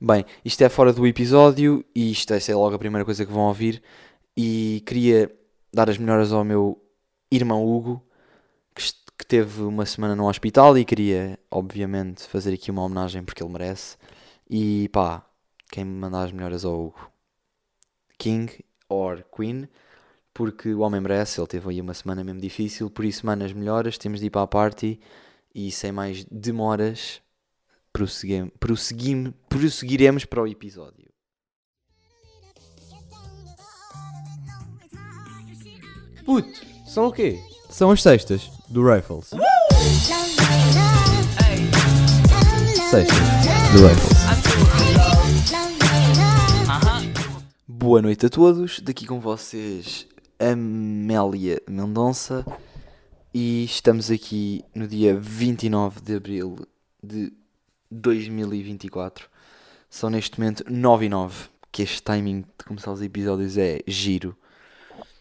Bem, 0.00 0.24
isto 0.44 0.62
é 0.62 0.68
fora 0.68 0.92
do 0.92 1.04
episódio 1.08 1.84
e 1.92 2.12
isto 2.12 2.32
é, 2.32 2.38
é 2.38 2.54
logo 2.54 2.76
a 2.76 2.78
primeira 2.78 3.04
coisa 3.04 3.26
que 3.26 3.32
vão 3.32 3.42
ouvir. 3.48 3.82
E 4.36 4.80
queria 4.86 5.28
dar 5.72 5.90
as 5.90 5.98
melhoras 5.98 6.32
ao 6.32 6.44
meu 6.44 6.80
irmão 7.32 7.66
Hugo, 7.66 8.00
que, 8.72 8.82
que 9.18 9.26
teve 9.26 9.62
uma 9.62 9.84
semana 9.84 10.14
no 10.14 10.28
hospital 10.28 10.78
e 10.78 10.84
queria, 10.84 11.36
obviamente, 11.50 12.22
fazer 12.28 12.54
aqui 12.54 12.70
uma 12.70 12.84
homenagem 12.84 13.24
porque 13.24 13.42
ele 13.42 13.52
merece. 13.52 13.96
E 14.48 14.88
pá, 14.90 15.26
quem 15.68 15.84
me 15.84 15.98
mandar 15.98 16.24
as 16.26 16.32
melhoras 16.32 16.64
ao 16.64 16.80
Hugo? 16.80 17.10
King 18.16 18.64
or 18.88 19.24
Queen, 19.36 19.68
porque 20.32 20.72
o 20.74 20.80
homem 20.80 21.00
merece, 21.00 21.40
ele 21.40 21.48
teve 21.48 21.68
aí 21.70 21.80
uma 21.80 21.94
semana 21.94 22.22
mesmo 22.22 22.40
difícil, 22.40 22.88
por 22.88 23.04
isso, 23.04 23.26
mano, 23.26 23.44
as 23.44 23.52
melhoras, 23.52 23.98
temos 23.98 24.20
de 24.20 24.26
ir 24.26 24.30
para 24.30 24.42
a 24.42 24.46
party 24.46 25.00
e 25.52 25.72
sem 25.72 25.90
mais 25.90 26.24
demoras, 26.24 27.20
prosseguim, 27.92 28.48
prosseguim, 28.60 29.34
prosseguiremos 29.48 30.24
para 30.24 30.42
o 30.42 30.46
episódio. 30.46 31.08
Puto, 36.24 36.60
são 36.86 37.06
o 37.06 37.12
quê? 37.12 37.40
São 37.70 37.90
as 37.90 38.02
sextas 38.02 38.50
do 38.68 38.82
Rifles. 38.86 39.30
Sextas 42.90 43.18
do 43.72 43.86
Rifles. 43.86 44.18
Boa 47.66 48.02
noite 48.02 48.26
a 48.26 48.28
todos, 48.28 48.80
daqui 48.80 49.06
com 49.06 49.20
vocês 49.20 50.06
Amélia 50.38 51.62
Mendonça 51.68 52.44
e 53.32 53.64
estamos 53.64 54.10
aqui 54.10 54.64
no 54.74 54.86
dia 54.86 55.18
29 55.18 56.00
de 56.00 56.14
Abril 56.14 56.56
de 57.02 57.32
2024. 57.90 59.28
São 59.90 60.10
neste 60.10 60.38
momento 60.38 60.64
9 60.68 61.06
e 61.06 61.08
9, 61.08 61.48
que 61.72 61.82
este 61.82 62.02
timing 62.02 62.42
de 62.42 62.64
começar 62.64 62.92
os 62.92 63.02
episódios 63.02 63.56
é 63.56 63.80
giro. 63.86 64.36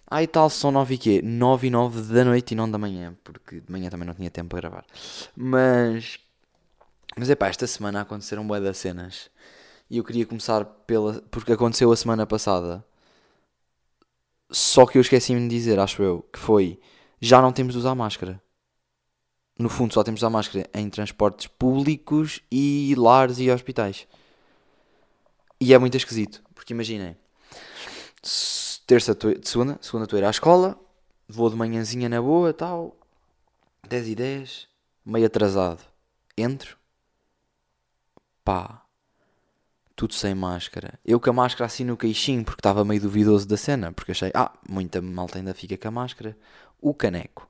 Ah 0.09 0.23
e 0.23 0.27
tal, 0.27 0.49
são 0.49 0.71
9 0.71 0.95
e 0.95 0.97
quê? 0.97 1.21
9 1.21 1.67
e 1.67 1.69
9 1.69 2.13
da 2.13 2.23
noite 2.23 2.51
e 2.51 2.55
não 2.55 2.69
da 2.69 2.77
manhã, 2.77 3.15
porque 3.23 3.59
de 3.59 3.71
manhã 3.71 3.89
também 3.89 4.07
não 4.07 4.13
tinha 4.13 4.29
tempo 4.29 4.49
para 4.49 4.61
gravar. 4.61 4.85
Mas, 5.35 6.19
mas 7.17 7.29
é 7.29 7.35
pá, 7.35 7.47
esta 7.47 7.67
semana 7.67 8.01
aconteceram 8.01 8.47
bué 8.47 8.59
das 8.61 8.77
cenas. 8.77 9.29
E 9.89 9.97
eu 9.97 10.03
queria 10.03 10.25
começar 10.25 10.65
pela. 10.65 11.21
Porque 11.31 11.51
aconteceu 11.51 11.91
a 11.91 11.95
semana 11.95 12.25
passada. 12.25 12.85
Só 14.49 14.85
que 14.85 14.97
eu 14.97 15.01
esqueci-me 15.01 15.41
de 15.41 15.55
dizer, 15.55 15.79
acho 15.79 16.01
eu, 16.01 16.21
que 16.31 16.39
foi. 16.39 16.79
Já 17.19 17.41
não 17.41 17.51
temos 17.51 17.73
de 17.73 17.79
usar 17.79 17.95
máscara. 17.95 18.41
No 19.57 19.69
fundo, 19.69 19.93
só 19.93 20.03
temos 20.03 20.19
usar 20.21 20.29
máscara 20.29 20.69
em 20.73 20.89
transportes 20.89 21.47
públicos 21.47 22.41
e 22.51 22.93
lares 22.95 23.39
e 23.39 23.49
hospitais. 23.49 24.07
E 25.59 25.73
é 25.73 25.77
muito 25.77 25.97
esquisito. 25.97 26.43
Porque 26.53 26.73
imaginem. 26.73 27.17
Terça, 28.85 29.15
de 29.15 29.49
segunda, 29.49 29.79
segunda 29.81 30.05
estou 30.05 30.17
a 30.17 30.19
ir 30.21 30.25
à 30.25 30.29
escola. 30.29 30.79
Vou 31.27 31.49
de 31.49 31.55
manhãzinha 31.55 32.07
na 32.07 32.21
boa, 32.21 32.53
tal. 32.53 32.95
10 33.87 34.09
e 34.09 34.15
10. 34.15 34.67
Meio 35.05 35.25
atrasado. 35.25 35.81
Entro. 36.37 36.77
Pá 38.43 38.87
tudo 39.97 40.13
sem 40.13 40.35
máscara. 40.35 40.93
Eu 41.03 41.19
com 41.19 41.31
a 41.31 41.33
máscara 41.33 41.65
assim 41.65 41.83
no 41.83 41.97
queixinho, 41.97 42.45
porque 42.45 42.59
estava 42.59 42.85
meio 42.85 43.01
duvidoso 43.01 43.47
da 43.47 43.57
cena, 43.57 43.91
porque 43.91 44.11
achei, 44.11 44.31
ah, 44.33 44.53
muita 44.69 45.01
malta 45.01 45.39
ainda 45.39 45.55
fica 45.55 45.75
com 45.75 45.87
a 45.87 45.91
máscara. 45.91 46.37
O 46.79 46.93
caneco. 46.93 47.49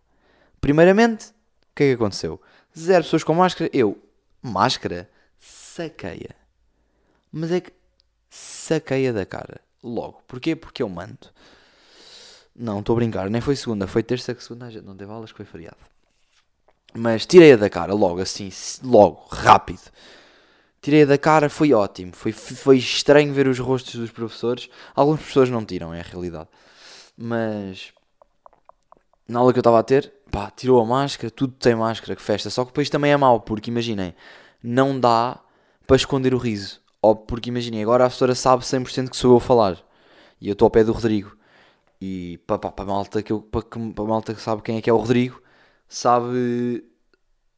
Primeiramente, 0.61 1.33
que 1.77 1.83
é 1.83 1.87
que 1.89 1.93
aconteceu? 1.93 2.41
Zero 2.77 3.03
pessoas 3.03 3.23
com 3.23 3.33
máscara, 3.33 3.69
eu, 3.73 3.97
máscara, 4.41 5.09
saqueia. 5.39 6.35
Mas 7.31 7.51
é 7.51 7.61
que 7.61 7.71
saqueia 8.29 9.13
da 9.13 9.25
cara, 9.25 9.61
logo. 9.83 10.21
Porquê? 10.27 10.55
Porque 10.55 10.81
eu 10.81 10.89
mando. 10.89 11.29
Não, 12.55 12.79
estou 12.79 12.93
a 12.93 12.97
brincar, 12.97 13.29
nem 13.29 13.39
foi 13.39 13.55
segunda, 13.55 13.85
foi 13.85 14.01
terça 14.01 14.33
que 14.33 14.43
segunda 14.43 14.65
a 14.65 14.69
gente 14.71 14.83
não 14.85 14.97
teve 14.97 15.11
aulas, 15.11 15.31
que 15.31 15.37
foi 15.37 15.45
feriado. 15.45 15.77
Mas 16.93 17.25
tirei-a 17.25 17.55
da 17.55 17.69
cara, 17.69 17.93
logo 17.93 18.19
assim, 18.19 18.49
logo, 18.83 19.27
rápido. 19.29 19.91
Tirei 20.81 21.05
da 21.05 21.17
cara, 21.17 21.49
foi 21.49 21.73
ótimo. 21.73 22.13
Foi, 22.15 22.31
foi 22.31 22.77
estranho 22.77 23.33
ver 23.33 23.47
os 23.47 23.59
rostos 23.59 23.95
dos 23.95 24.09
professores. 24.09 24.69
Algumas 24.95 25.21
pessoas 25.21 25.49
não 25.49 25.63
tiram, 25.63 25.93
é 25.93 25.99
a 25.99 26.03
realidade. 26.03 26.49
Mas 27.15 27.93
na 29.27 29.39
aula 29.39 29.51
que 29.51 29.59
eu 29.59 29.61
estava 29.61 29.79
a 29.79 29.83
ter, 29.83 30.11
pá, 30.31 30.51
tirou 30.51 30.81
a 30.81 30.85
máscara, 30.85 31.31
tudo 31.31 31.53
tem 31.53 31.75
máscara, 31.75 32.15
que 32.15 32.21
festa. 32.21 32.49
Só 32.49 32.63
que 32.63 32.71
depois 32.71 32.89
também 32.89 33.11
é 33.11 33.17
mau, 33.17 33.39
porque 33.41 33.71
imaginem, 33.71 34.15
não 34.61 34.99
dá 34.99 35.39
para 35.85 35.95
esconder 35.95 36.33
o 36.33 36.37
riso. 36.37 36.81
Ou 37.01 37.15
porque 37.15 37.49
imaginem, 37.49 37.81
agora 37.81 38.05
a 38.05 38.07
professora 38.07 38.35
sabe 38.35 38.63
100% 38.63 39.09
que 39.09 39.17
sou 39.17 39.31
eu 39.31 39.37
a 39.37 39.41
falar. 39.41 39.77
E 40.41 40.47
eu 40.47 40.53
estou 40.53 40.65
ao 40.65 40.71
pé 40.71 40.83
do 40.83 40.91
Rodrigo. 40.91 41.35
E 42.01 42.39
para, 42.45 42.59
para 42.59 42.83
a 42.83 42.85
malta 42.85 43.23
que 43.23 43.33
malta 43.99 44.33
que 44.33 44.41
sabe 44.41 44.61
quem 44.61 44.77
é 44.77 44.81
que 44.81 44.89
é 44.89 44.93
o 44.93 44.97
Rodrigo, 44.97 45.41
sabe 45.87 46.83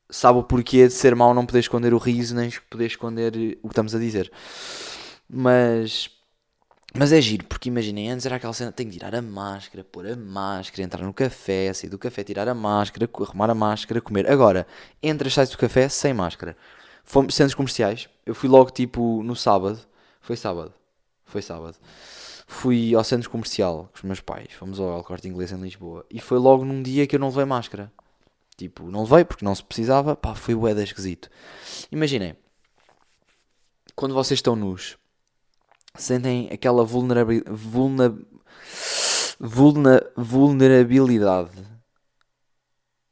sabe 0.09 0.39
o 0.39 0.43
porquê 0.43 0.87
de 0.87 0.93
ser 0.93 1.15
mau 1.15 1.33
não 1.33 1.45
poder 1.45 1.59
esconder 1.59 1.93
o 1.93 1.97
riso 1.97 2.35
nem 2.35 2.49
poder 2.69 2.87
esconder 2.87 3.33
o 3.61 3.67
que 3.67 3.73
estamos 3.73 3.93
a 3.93 3.99
dizer. 3.99 4.31
Mas 5.29 6.09
mas 6.93 7.11
é 7.11 7.21
giro, 7.21 7.45
porque 7.45 7.69
imaginem, 7.69 8.09
antes 8.09 8.25
era 8.25 8.37
aquela 8.37 8.53
cena, 8.53 8.71
tenho 8.71 8.89
que 8.89 8.97
tirar 8.97 9.13
a 9.13 9.21
máscara, 9.21 9.83
pôr 9.83 10.07
a 10.07 10.15
máscara, 10.15 10.81
entrar 10.83 11.03
no 11.03 11.13
café, 11.13 11.71
sair 11.71 11.89
do 11.89 11.99
café, 11.99 12.23
tirar 12.23 12.47
a 12.47 12.53
máscara, 12.53 13.07
arrumar 13.13 13.49
a 13.49 13.55
máscara, 13.55 14.01
comer. 14.01 14.29
Agora, 14.29 14.65
entras, 15.01 15.33
sais 15.33 15.49
do 15.49 15.57
café 15.57 15.87
sem 15.87 16.13
máscara. 16.13 16.57
Fomos 17.03 17.35
centros 17.35 17.55
comerciais, 17.55 18.09
eu 18.25 18.33
fui 18.33 18.49
logo 18.49 18.71
tipo 18.71 19.21
no 19.23 19.35
sábado, 19.35 19.79
foi 20.21 20.35
sábado, 20.35 20.73
foi 21.25 21.41
sábado. 21.41 21.77
Fui 22.47 22.95
ao 22.95 23.03
centro 23.03 23.29
comercial 23.29 23.89
com 23.91 23.97
os 23.97 24.03
meus 24.03 24.19
pais, 24.19 24.53
fomos 24.53 24.79
ao 24.79 24.97
El 24.97 25.03
Corte 25.03 25.27
Inglês 25.27 25.51
em 25.51 25.61
Lisboa, 25.61 26.03
e 26.09 26.19
foi 26.19 26.39
logo 26.39 26.65
num 26.65 26.81
dia 26.81 27.05
que 27.05 27.15
eu 27.15 27.19
não 27.19 27.29
levei 27.29 27.45
máscara. 27.45 27.91
Tipo, 28.57 28.91
não 28.91 29.03
levei 29.03 29.23
porque 29.23 29.45
não 29.45 29.55
se 29.55 29.63
precisava. 29.63 30.17
Pá, 30.17 30.35
foi 30.35 30.53
bué 30.53 30.71
esquisito. 30.83 31.29
Imaginem. 31.91 32.35
Quando 33.95 34.13
vocês 34.13 34.39
estão 34.39 34.55
nus, 34.55 34.97
sentem 35.95 36.49
aquela 36.51 36.83
vulnerabi- 36.83 37.43
vulna- 37.47 38.17
vulna- 39.39 40.03
vulnerabilidade. 40.15 41.69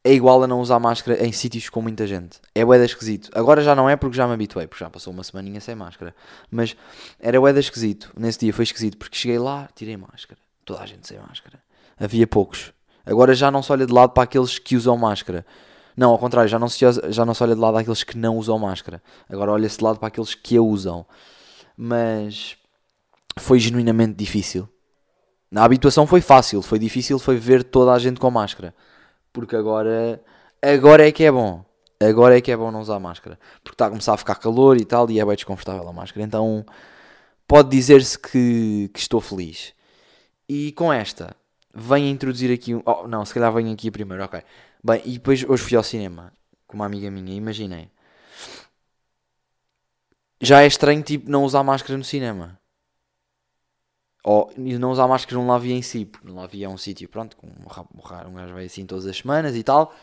É 0.04 0.14
igual 0.14 0.42
a 0.42 0.48
não 0.48 0.62
usar 0.62 0.80
máscara 0.80 1.22
em 1.26 1.34
sítios 1.34 1.68
com 1.70 1.82
muita 1.82 2.08
gente. 2.08 2.40
É 2.56 2.64
de 2.64 2.86
esquisito. 2.86 3.30
Agora 3.34 3.62
já 3.62 3.76
não 3.76 3.90
é 3.90 3.98
porque 3.98 4.16
já 4.16 4.26
me 4.26 4.34
habituei, 4.34 4.66
porque 4.66 4.82
já 4.82 4.90
passou 4.90 5.12
uma 5.12 5.22
semaninha 5.24 5.60
sem 5.60 5.76
máscara. 5.76 6.16
Mas 6.50 6.78
era 7.20 7.38
de 7.52 7.60
esquisito. 7.60 8.14
Nesse 8.18 8.40
dia 8.40 8.54
foi 8.54 8.64
esquisito 8.64 8.98
porque 8.98 9.18
cheguei 9.18 9.38
lá, 9.38 9.68
tirei 9.76 9.98
máscara. 9.98 10.40
Toda 10.64 10.80
a 10.82 10.86
gente 10.86 11.06
sem 11.06 11.20
máscara. 11.20 11.60
Havia 12.00 12.26
poucos. 12.26 12.72
Agora 13.06 13.36
já 13.36 13.52
não 13.52 13.62
se 13.62 13.70
olha 13.72 13.86
de 13.86 13.92
lado 13.92 14.12
para 14.12 14.24
aqueles 14.24 14.58
que 14.58 14.78
usam 14.78 14.96
máscara. 14.98 15.46
Não, 15.96 16.12
ao 16.12 16.20
contrário, 16.20 16.48
já 16.48 16.60
não 16.60 16.70
se, 16.70 16.80
já 17.10 17.26
não 17.26 17.34
se 17.34 17.44
olha 17.44 17.56
de 17.56 17.60
lado 17.60 17.78
àqueles 17.78 18.04
que 18.04 18.18
não 18.18 18.38
usam 18.38 18.58
máscara. 18.60 19.02
Agora 19.28 19.52
olha-se 19.52 19.78
de 19.78 19.84
lado 19.84 20.00
para 20.00 20.08
aqueles 20.08 20.36
que 20.36 20.56
a 20.56 20.62
usam. 20.62 21.06
Mas 21.76 22.56
foi 23.42 23.60
genuinamente 23.60 24.14
difícil. 24.16 24.68
Na 25.50 25.64
habituação 25.64 26.06
foi 26.06 26.22
fácil, 26.22 26.62
foi 26.62 26.78
difícil, 26.78 27.18
foi 27.20 27.38
ver 27.38 27.64
toda 27.64 27.94
a 27.94 28.00
gente 28.00 28.20
com 28.20 28.30
máscara. 28.30 28.76
Porque 29.32 29.56
agora, 29.56 30.22
agora 30.62 31.08
é 31.08 31.12
que 31.12 31.24
é 31.24 31.32
bom. 31.32 31.64
Agora 32.00 32.38
é 32.38 32.42
que 32.42 32.52
é 32.52 32.58
bom 32.58 32.72
não 32.72 32.82
usar 32.82 33.00
máscara. 33.00 33.40
Porque 33.64 33.76
está 33.76 33.88
a 33.88 33.90
começar 33.90 34.14
a 34.14 34.18
ficar 34.18 34.36
calor 34.36 34.78
e 34.78 34.86
tal, 34.86 35.10
e 35.10 35.20
é 35.20 35.26
bem 35.26 35.36
desconfortável 35.36 35.88
a 35.88 35.94
máscara. 35.94 36.26
Então, 36.26 36.66
pode 37.48 37.70
dizer-se 37.70 38.20
que, 38.20 38.90
que 38.94 39.00
estou 39.00 39.22
feliz. 39.22 39.74
E 40.50 40.72
com 40.74 40.92
esta, 40.92 41.36
venho 41.74 42.08
introduzir 42.08 42.52
aqui 42.54 42.76
um. 42.76 42.82
Oh, 42.86 43.08
não, 43.08 43.26
se 43.26 43.34
calhar 43.34 43.52
venho 43.54 43.72
aqui 43.74 43.90
primeiro, 43.90 44.24
ok. 44.24 44.42
Bem, 44.84 45.02
e 45.06 45.14
depois 45.14 45.44
hoje 45.44 45.64
fui 45.64 45.78
ao 45.78 45.84
cinema 45.84 46.32
com 46.68 46.76
uma 46.76 46.86
amiga 46.86 47.10
minha, 47.10 47.34
imaginei. 47.34 47.90
Já 50.42 50.62
é 50.62 50.68
estranho, 50.68 51.02
tipo, 51.02 51.30
não 51.30 51.44
usar 51.44 51.64
máscara 51.64 51.98
no 51.98 52.04
cinema. 52.04 52.60
Ou 54.30 54.52
não 54.58 54.92
usar 54.92 55.08
máscara 55.08 55.38
num 55.42 55.48
lavia 55.48 55.74
em 55.74 55.82
si, 55.82 56.04
porque 56.04 56.28
no 56.28 56.36
lavia 56.36 56.66
é 56.66 56.70
um 56.70 56.78
sítio, 56.78 57.08
pronto, 57.08 57.38
com 57.38 57.48
um 57.48 58.30
um 58.30 58.34
gajo 58.34 58.54
vai 58.54 58.66
assim 58.66 58.86
todas 58.86 59.06
as 59.06 59.16
semanas 59.16 59.56
e 59.56 59.64
tal. 59.64 59.94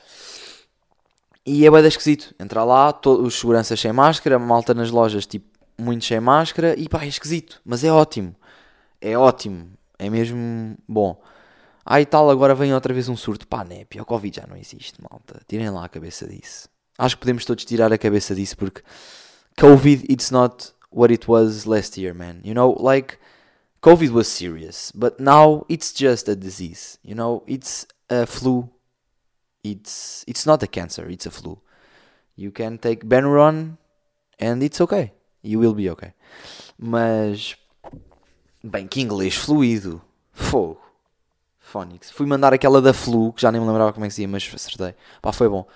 E 1.44 1.66
é 1.66 1.70
bem 1.70 1.86
esquisito. 1.86 2.34
Entrar 2.40 2.64
lá, 2.64 2.90
to- 2.90 3.22
os 3.22 3.34
seguranças 3.38 3.78
sem 3.78 3.92
máscara, 3.92 4.38
malta 4.38 4.72
nas 4.72 4.90
lojas, 4.90 5.26
tipo, 5.26 5.46
muito 5.78 6.06
sem 6.06 6.18
máscara, 6.20 6.74
e 6.78 6.88
pá, 6.88 7.04
é 7.04 7.08
esquisito. 7.08 7.60
Mas 7.66 7.84
é 7.84 7.92
ótimo. 7.92 8.34
É 8.98 9.16
ótimo. 9.18 9.70
É 9.98 10.08
mesmo 10.08 10.74
bom. 10.88 11.20
Ah 11.84 12.00
e 12.00 12.06
tal, 12.06 12.30
agora 12.30 12.54
vem 12.54 12.72
outra 12.72 12.94
vez 12.94 13.10
um 13.10 13.16
surto. 13.18 13.46
Pá, 13.46 13.62
népia, 13.62 14.00
o 14.00 14.06
Covid 14.06 14.34
já 14.40 14.46
não 14.46 14.56
existe, 14.56 14.94
malta. 15.02 15.42
Tirem 15.46 15.68
lá 15.68 15.84
a 15.84 15.88
cabeça 15.90 16.26
disso. 16.26 16.66
Acho 16.96 17.16
que 17.16 17.20
podemos 17.20 17.44
todos 17.44 17.66
tirar 17.66 17.92
a 17.92 17.98
cabeça 17.98 18.34
disso, 18.34 18.56
porque 18.56 18.80
Covid, 19.60 20.06
it's 20.10 20.30
not 20.30 20.72
what 20.90 21.12
it 21.12 21.30
was 21.30 21.66
last 21.66 22.00
year, 22.00 22.14
man. 22.14 22.36
You 22.42 22.54
know, 22.54 22.74
like, 22.82 23.18
COVID 23.84 24.12
was 24.12 24.28
serious, 24.28 24.90
but 24.94 25.20
now 25.20 25.66
it's 25.69 25.92
just 25.92 26.26
a 26.26 26.34
disease. 26.34 26.98
You 27.04 27.14
know, 27.14 27.42
it's 27.46 27.86
a 28.08 28.25
flu. 28.25 28.70
It's 29.62 30.25
it's 30.26 30.46
not 30.46 30.62
a 30.62 30.66
cancer, 30.66 31.06
it's 31.10 31.26
a 31.26 31.31
flu. 31.31 31.58
You 32.34 32.50
can 32.50 32.78
take 32.78 33.04
Benuron 33.06 33.76
and 34.40 34.62
it's 34.62 34.81
okay. 34.81 35.12
You 35.42 35.58
will 35.60 35.75
be 35.75 35.90
okay. 35.90 36.14
Mas, 36.78 37.56
bem, 38.62 38.88
que 38.88 39.02
inglês 39.02 39.34
fluido. 39.34 40.00
Fogo. 40.32 40.81
Phonics. 41.60 42.10
Fui 42.10 42.26
mandar 42.26 42.54
aquela 42.54 42.81
da 42.81 42.92
Flu, 42.94 43.32
que 43.32 43.42
já 43.42 43.52
nem 43.52 43.60
me 43.60 43.66
lembrava 43.66 43.92
como 43.92 44.04
é 44.04 44.08
que 44.08 44.14
se 44.14 44.22
ia, 44.22 44.28
mas 44.28 44.50
acertei. 44.54 44.94
Pá, 45.20 45.32
foi 45.32 45.48
bom. 45.48 45.66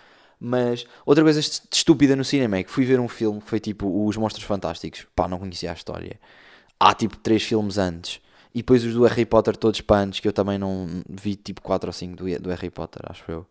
Mas 0.40 0.87
outra 1.05 1.22
coisa 1.25 1.40
est- 1.40 1.62
estúpida 1.72 2.16
no 2.16 2.25
cinema 2.25 2.56
é 2.56 2.62
que 2.64 2.70
fui 2.70 2.84
ver 2.84 3.00
um 3.00 3.08
filme 3.08 3.40
que 3.40 3.49
foi 3.49 3.60
tipo 3.60 4.06
Os 4.06 4.16
Monstros 4.16 4.44
Fantásticos. 4.44 5.06
Pá, 5.14 5.28
não 5.28 5.38
conhecia 5.38 5.70
a 5.70 5.75
história. 5.75 6.19
Há 6.78 6.94
tipo 6.94 7.16
três 7.16 7.42
filmes 7.42 7.78
antes. 7.78 8.20
E 8.54 8.58
depois 8.58 8.84
os 8.84 8.94
do 8.94 9.04
Harry 9.04 9.26
Potter 9.26 9.56
todos 9.56 9.80
para 9.80 10.02
antes, 10.02 10.20
que 10.20 10.28
eu 10.28 10.32
também 10.32 10.58
não 10.58 11.02
vi 11.08 11.36
tipo 11.36 11.60
4 11.62 11.88
ou 11.88 11.92
5 11.92 12.16
do, 12.16 12.40
do 12.40 12.50
Harry 12.50 12.70
Potter, 12.70 13.02
acho 13.08 13.25
eu. 13.30 13.46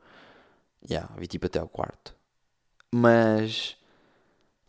Yeah, 0.89 1.09
vi 1.17 1.27
tipo 1.27 1.45
até 1.45 1.59
ao 1.59 1.67
quarto. 1.67 2.15
Mas 2.91 3.75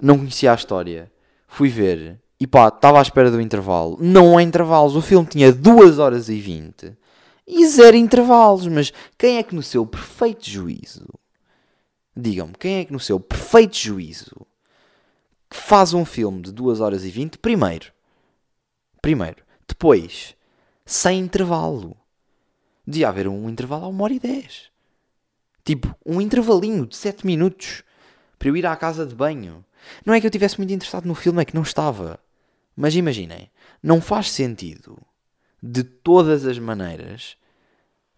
não 0.01 0.19
conhecia 0.19 0.53
a 0.53 0.55
história. 0.55 1.11
Fui 1.47 1.69
ver 1.69 2.21
e 2.41 2.47
pá, 2.47 2.69
estava 2.69 2.99
à 2.99 3.03
espera 3.03 3.31
do 3.31 3.41
intervalo. 3.41 3.99
Não 4.01 4.39
há 4.39 4.43
intervalos. 4.43 4.95
O 4.95 5.03
filme 5.03 5.27
tinha 5.27 5.53
2 5.53 5.99
horas 5.99 6.29
e 6.29 6.39
20 6.39 6.97
e 7.47 7.67
zero 7.67 7.97
intervalos. 7.97 8.67
Mas 8.69 8.93
quem 9.17 9.39
é 9.39 9.43
que 9.43 9.55
no 9.55 9.63
seu 9.63 9.87
perfeito 9.87 10.49
juízo, 10.49 11.07
digam-me, 12.17 12.55
quem 12.59 12.77
é 12.77 12.85
que 12.85 12.93
no 12.93 13.01
seu 13.01 13.19
perfeito 13.19 13.77
juízo 13.77 14.47
faz 15.51 15.95
um 15.95 16.05
filme 16.05 16.43
de 16.43 16.53
2 16.53 16.81
horas 16.81 17.05
e 17.05 17.11
20? 17.11 17.39
Primeiro, 17.39 17.93
primeiro, 19.01 19.45
depois, 19.67 20.35
sem 20.85 21.21
intervalo. 21.21 21.97
Devia 22.87 23.09
haver 23.09 23.29
um 23.29 23.49
intervalo 23.49 23.85
a 23.85 23.89
1 23.89 24.01
hora 24.01 24.15
e 24.15 24.19
10. 24.19 24.71
Tipo, 25.65 25.95
um 26.05 26.21
intervalinho 26.21 26.87
de 26.87 26.97
7 26.97 27.27
minutos 27.27 27.83
para 28.39 28.49
eu 28.49 28.57
ir 28.57 28.65
à 28.65 28.75
casa 28.77 29.05
de 29.05 29.15
banho. 29.15 29.65
Não 30.05 30.15
é 30.15 30.21
que 30.21 30.27
eu 30.27 30.31
estivesse 30.31 30.59
muito 30.59 30.73
interessado 30.73 31.07
no 31.07 31.15
filme, 31.15 31.43
é 31.43 31.45
que 31.45 31.55
não 31.55 31.63
estava. 31.63 32.19
Mas 32.75 32.95
imaginem, 32.95 33.51
não 33.83 34.01
faz 34.01 34.31
sentido, 34.31 34.99
de 35.63 35.83
todas 35.83 36.47
as 36.47 36.59
maneiras, 36.59 37.37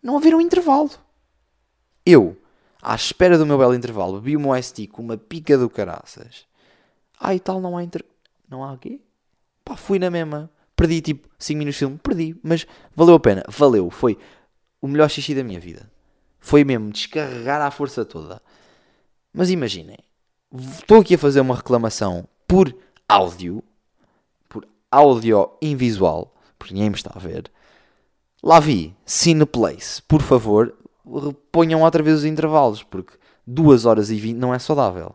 não 0.02 0.16
haver 0.16 0.34
um 0.34 0.40
intervalo. 0.40 0.90
Eu, 2.04 2.36
à 2.80 2.94
espera 2.94 3.36
do 3.36 3.46
meu 3.46 3.58
belo 3.58 3.74
intervalo, 3.74 4.20
bebi 4.20 4.36
o 4.36 4.40
meu 4.40 4.62
ST 4.62 4.86
com 4.88 5.02
uma 5.02 5.16
pica 5.16 5.58
do 5.58 5.68
caraças. 5.68 6.46
Ah, 7.18 7.34
e 7.34 7.40
tal, 7.40 7.60
não 7.60 7.76
há 7.76 7.82
inter... 7.82 8.04
Não 8.48 8.64
há 8.64 8.72
o 8.72 8.78
quê? 8.78 9.00
Pá, 9.64 9.76
fui 9.76 9.98
na 9.98 10.10
mesma. 10.10 10.50
Perdi 10.80 11.02
tipo 11.02 11.28
5 11.38 11.58
minutos 11.58 11.74
de 11.74 11.78
filme, 11.80 11.98
perdi. 11.98 12.36
Mas 12.42 12.66
valeu 12.96 13.14
a 13.14 13.20
pena, 13.20 13.44
valeu. 13.48 13.90
Foi 13.90 14.16
o 14.80 14.88
melhor 14.88 15.10
xixi 15.10 15.34
da 15.34 15.44
minha 15.44 15.60
vida. 15.60 15.92
Foi 16.38 16.64
mesmo 16.64 16.90
descarregar 16.90 17.60
à 17.60 17.70
força 17.70 18.02
toda. 18.02 18.40
Mas 19.30 19.50
imaginem, 19.50 19.98
estou 20.50 21.00
aqui 21.02 21.16
a 21.16 21.18
fazer 21.18 21.42
uma 21.42 21.54
reclamação 21.54 22.26
por 22.48 22.74
áudio, 23.06 23.62
por 24.48 24.66
áudio 24.90 25.50
invisual, 25.60 26.34
porque 26.58 26.72
ninguém 26.72 26.88
me 26.88 26.96
está 26.96 27.12
a 27.14 27.18
ver. 27.18 27.52
Lá 28.42 28.58
vi, 28.58 28.96
Cineplace, 29.04 30.00
por 30.00 30.22
favor, 30.22 30.74
ponham 31.52 31.82
outra 31.82 32.02
vez 32.02 32.20
os 32.20 32.24
intervalos, 32.24 32.82
porque 32.82 33.18
2 33.46 33.84
horas 33.84 34.10
e 34.10 34.16
20 34.16 34.38
não 34.38 34.54
é 34.54 34.58
saudável. 34.58 35.14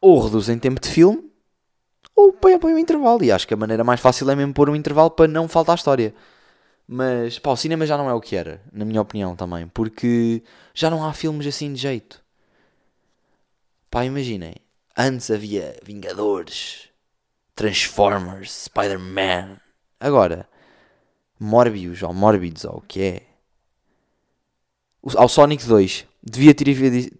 Ou 0.00 0.18
reduzem 0.20 0.58
tempo 0.58 0.80
de 0.80 0.88
filme, 0.88 1.30
ou 2.16 2.32
põem, 2.32 2.58
põem 2.58 2.74
um 2.74 2.78
intervalo. 2.78 3.22
E 3.22 3.30
acho 3.30 3.46
que 3.46 3.54
a 3.54 3.56
maneira 3.56 3.84
mais 3.84 4.00
fácil 4.00 4.28
é 4.30 4.34
mesmo 4.34 4.54
pôr 4.54 4.70
um 4.70 4.74
intervalo 4.74 5.10
para 5.10 5.28
não 5.28 5.46
faltar 5.46 5.74
a 5.74 5.76
história. 5.76 6.14
Mas, 6.88 7.38
pá, 7.38 7.50
o 7.50 7.56
cinema 7.56 7.84
já 7.84 7.98
não 7.98 8.08
é 8.08 8.14
o 8.14 8.20
que 8.20 8.34
era, 8.36 8.62
na 8.72 8.84
minha 8.84 9.02
opinião 9.02 9.36
também, 9.36 9.66
porque 9.68 10.42
já 10.72 10.88
não 10.88 11.04
há 11.04 11.12
filmes 11.12 11.46
assim 11.46 11.72
de 11.72 11.80
jeito. 11.80 12.24
Pá, 13.90 14.04
imaginem, 14.04 14.54
antes 14.96 15.30
havia 15.30 15.76
Vingadores, 15.82 16.88
Transformers, 17.56 18.64
Spider-Man. 18.64 19.58
Agora, 19.98 20.48
Morbius 21.40 22.02
ou 22.02 22.14
Morbids 22.14 22.64
ou 22.64 22.76
o 22.76 22.80
que 22.82 23.02
é. 23.02 23.22
Ao 25.16 25.28
Sonic 25.28 25.64
2, 25.66 26.06
devia 26.22 26.54
ter, 26.54 26.66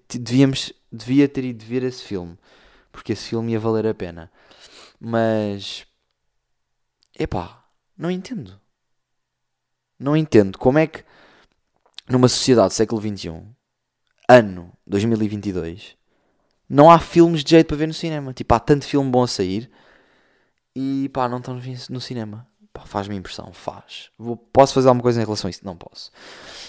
devíamos, 0.09 0.73
devia 0.93 1.29
ter 1.29 1.45
ido 1.45 1.65
ver 1.65 1.83
esse 1.83 2.03
filme, 2.03 2.37
porque 2.93 3.13
esse 3.13 3.29
filme 3.29 3.53
ia 3.53 3.61
valer 3.61 3.87
a 3.87 3.95
pena. 3.95 4.31
Mas, 4.99 5.87
epá, 7.19 7.65
não 7.97 8.11
entendo. 8.11 8.61
Não 9.99 10.17
entendo 10.17 10.59
como 10.59 10.79
é 10.79 10.87
que 10.87 11.05
numa 12.09 12.29
sociedade 12.29 12.69
do 12.69 12.75
século 12.75 13.01
XXI, 13.01 13.43
ano 14.29 14.73
2022, 14.87 15.97
não 16.69 16.91
há 16.91 16.99
filmes 16.99 17.43
de 17.43 17.51
jeito 17.51 17.69
para 17.69 17.77
ver 17.77 17.87
no 17.87 17.95
cinema. 17.95 18.33
Tipo, 18.33 18.55
há 18.55 18.61
tanto 18.61 18.85
filme 18.85 19.11
bom 19.11 19.23
a 19.23 19.29
sair 19.29 19.71
e 20.75 21.09
pá, 21.11 21.29
não 21.29 21.39
estão 21.39 21.59
no 21.91 22.01
cinema. 22.01 22.47
Faz-me 22.85 23.17
impressão, 23.17 23.53
faz. 23.55 24.11
Vou- 24.19 24.37
posso 24.37 24.75
fazer 24.75 24.89
alguma 24.89 25.03
coisa 25.03 25.19
em 25.21 25.25
relação 25.25 25.49
a 25.49 25.51
isso? 25.51 25.65
Não 25.65 25.75
posso. 25.75 26.11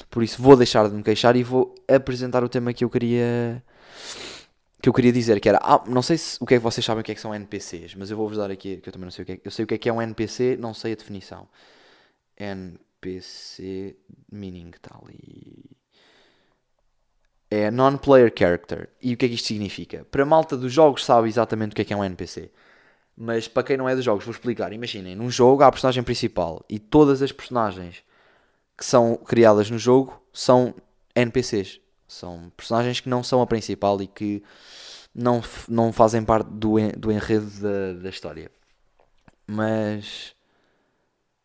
Por 0.10 0.24
isso 0.24 0.42
vou 0.42 0.56
deixar 0.56 0.88
de 0.90 0.96
me 0.96 1.04
queixar 1.04 1.36
e 1.36 1.44
vou 1.44 1.76
apresentar 1.88 2.44
o 2.46 2.50
tema 2.50 2.74
que 2.74 2.86
eu 2.86 2.90
queria 2.90 3.62
que 4.88 4.90
eu 4.90 4.94
queria 4.94 5.12
dizer, 5.12 5.38
que 5.42 5.50
era, 5.50 5.60
ah, 5.62 5.84
não 5.86 6.02
sei 6.02 6.18
se, 6.18 6.42
o 6.42 6.46
que 6.46 6.56
é 6.56 6.58
que 6.58 6.64
vocês 6.64 6.86
sabem 6.86 7.02
o 7.02 7.04
que 7.04 7.12
é 7.12 7.16
que 7.16 7.20
são 7.20 7.36
NPCs, 7.36 7.94
mas 7.96 8.10
eu 8.10 8.16
vou-vos 8.16 8.38
dar 8.38 8.50
aqui, 8.50 8.78
que 8.78 8.88
eu 8.88 8.94
também 8.94 9.04
não 9.04 9.12
sei 9.12 9.24
o 9.24 9.26
que 9.26 9.32
é, 9.34 9.42
eu 9.44 9.52
sei 9.52 9.66
o 9.66 9.68
que 9.68 9.74
é 9.74 9.78
que 9.78 9.90
é 9.90 9.94
um 9.94 10.02
NPC, 10.02 10.56
não 10.58 10.74
sei 10.74 10.94
a 10.94 10.96
definição. 10.96 11.46
NPC, 12.38 13.98
meaning, 14.32 14.70
está 14.70 14.98
ali. 15.04 15.66
É 17.52 17.70
Non-Player 17.70 18.32
Character. 18.38 18.90
E 19.02 19.14
o 19.14 19.18
que 19.18 19.26
é 19.26 19.30
que 19.30 19.36
isto 19.36 19.48
significa? 19.48 20.06
Para 20.10 20.24
a 20.24 20.26
malta 20.26 20.56
dos 20.56 20.72
jogos 20.72 21.04
sabe 21.04 21.28
exatamente 21.28 21.74
o 21.74 21.76
que 21.76 21.82
é 21.82 21.86
que 21.86 21.94
é 21.94 21.98
um 21.98 22.04
NPC. 22.04 22.50
Mas 23.18 23.48
para 23.48 23.64
quem 23.64 23.76
não 23.76 23.90
é 23.90 23.96
dos 23.96 24.06
jogos, 24.06 24.24
vou 24.24 24.32
explicar. 24.32 24.72
Imaginem, 24.72 25.16
num 25.16 25.30
jogo 25.30 25.64
há 25.64 25.68
a 25.68 25.72
personagem 25.72 26.04
principal 26.04 26.64
e 26.70 26.80
todas 26.80 27.22
as 27.22 27.34
personagens 27.34 28.04
que 28.78 28.86
são 28.86 29.18
criadas 29.18 29.70
no 29.70 29.78
jogo 29.78 30.22
são 30.32 30.74
NPCs. 31.16 31.82
São 32.08 32.52
personagens 32.56 33.00
que 33.00 33.10
não 33.10 33.24
são 33.24 33.42
a 33.42 33.48
principal 33.48 34.02
e 34.02 34.08
que 34.08 34.44
não, 35.16 35.42
não 35.70 35.94
fazem 35.94 36.24
parte 36.24 36.50
do, 36.52 36.80
en- 36.80 36.92
do 36.98 37.12
enredo 37.12 37.50
da, 37.62 37.94
da 38.04 38.10
história. 38.10 38.52
Mas. 39.48 40.36